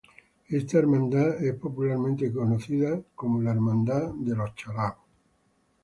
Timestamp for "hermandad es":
0.79-1.53